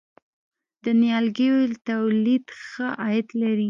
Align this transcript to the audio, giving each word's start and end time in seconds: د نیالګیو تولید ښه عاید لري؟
د 0.83 0.85
نیالګیو 1.01 1.57
تولید 1.89 2.45
ښه 2.67 2.87
عاید 3.01 3.27
لري؟ 3.41 3.59